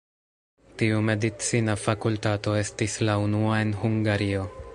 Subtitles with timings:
[0.79, 4.49] Tiu medicina fakultato estis la unua en Hungario.